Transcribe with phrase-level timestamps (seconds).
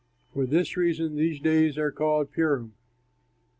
[0.33, 2.73] For this reason these days are called Purim.